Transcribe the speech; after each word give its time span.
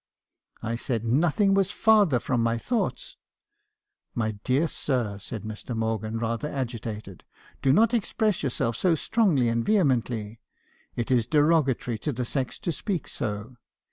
"I 0.63 0.77
said 0.77 1.05
nothing 1.05 1.53
was 1.53 1.69
farther 1.69 2.19
from 2.19 2.41
my 2.41 2.57
thoughts. 2.57 3.17
"'My 4.15 4.31
dear 4.43 4.67
sir,' 4.67 5.19
said 5.19 5.43
Mr. 5.43 5.77
Morgan, 5.77 6.17
rather 6.17 6.47
agitated, 6.49 7.23
'do 7.61 7.71
not 7.71 7.93
express 7.93 8.41
yourself 8.41 8.75
so 8.75 8.95
strongly 8.95 9.47
and 9.47 9.63
vehemently. 9.63 10.39
It 10.95 11.11
is 11.11 11.27
derogatory 11.27 11.99
to 11.99 12.11
the 12.11 12.25
sex 12.25 12.57
to 12.61 12.71
speak 12.71 13.07
so. 13.07 13.57